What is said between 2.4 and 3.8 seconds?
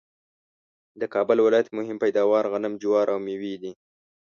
غنم ،جوار، او مېوې دي